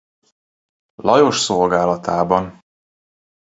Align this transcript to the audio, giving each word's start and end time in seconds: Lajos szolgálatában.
Lajos 1.03 1.39
szolgálatában. 1.39 2.59